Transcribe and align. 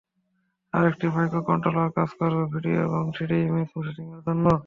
আরেকটি 0.73 1.05
micro 1.15 1.41
controller 1.49 1.89
কাজ 1.97 2.09
করবে 2.19 2.43
ভিডিও 2.53 2.77
এবং 2.87 3.01
থ্রিডি 3.15 3.37
ইমেজ 3.41 3.67
প্রসেসিংয়ের 3.73 4.21
জন্য। 4.27 4.45